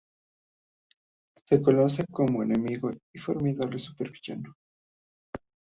[1.47, 4.55] Se le conoce como un enemigo y formidable supervillano.